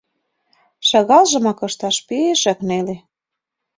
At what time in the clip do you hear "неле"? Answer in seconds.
2.67-2.95